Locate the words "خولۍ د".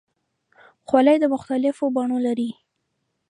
0.87-1.25